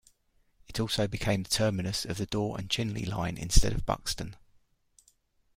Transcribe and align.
It 0.67 0.79
also 0.79 1.07
became 1.07 1.43
the 1.43 1.49
terminus 1.49 2.05
of 2.05 2.17
the 2.17 2.25
Dore 2.25 2.57
and 2.57 2.67
Chinley 2.71 3.05
line 3.07 3.37
instead 3.37 3.71
of 3.73 3.85
Buxton. 3.85 4.35